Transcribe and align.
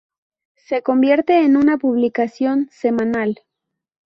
Se 0.55 0.81
convierte 0.81 1.41
en 1.43 1.55
una 1.57 1.77
publicación 1.77 2.69
semanal. 2.71 3.39